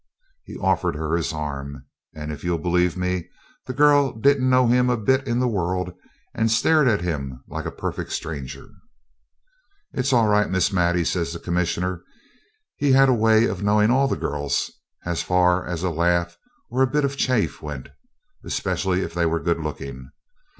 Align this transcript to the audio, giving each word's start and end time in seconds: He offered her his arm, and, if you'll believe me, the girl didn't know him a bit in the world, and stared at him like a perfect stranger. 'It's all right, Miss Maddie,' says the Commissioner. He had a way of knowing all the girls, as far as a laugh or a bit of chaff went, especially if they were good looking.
He 0.43 0.57
offered 0.57 0.95
her 0.95 1.15
his 1.15 1.31
arm, 1.31 1.85
and, 2.15 2.31
if 2.31 2.43
you'll 2.43 2.57
believe 2.57 2.97
me, 2.97 3.29
the 3.67 3.73
girl 3.75 4.11
didn't 4.11 4.49
know 4.49 4.65
him 4.65 4.89
a 4.89 4.97
bit 4.97 5.27
in 5.27 5.39
the 5.39 5.47
world, 5.47 5.93
and 6.33 6.49
stared 6.49 6.87
at 6.87 7.01
him 7.01 7.43
like 7.47 7.67
a 7.67 7.71
perfect 7.71 8.11
stranger. 8.11 8.71
'It's 9.93 10.11
all 10.11 10.27
right, 10.27 10.49
Miss 10.49 10.73
Maddie,' 10.73 11.05
says 11.05 11.33
the 11.33 11.39
Commissioner. 11.39 12.01
He 12.77 12.93
had 12.93 13.09
a 13.09 13.13
way 13.13 13.45
of 13.45 13.61
knowing 13.61 13.91
all 13.91 14.07
the 14.07 14.15
girls, 14.17 14.71
as 15.05 15.21
far 15.21 15.67
as 15.67 15.83
a 15.83 15.91
laugh 15.91 16.35
or 16.71 16.81
a 16.81 16.87
bit 16.89 17.05
of 17.05 17.15
chaff 17.15 17.61
went, 17.61 17.89
especially 18.43 19.01
if 19.01 19.13
they 19.13 19.27
were 19.27 19.39
good 19.39 19.59
looking. 19.59 20.09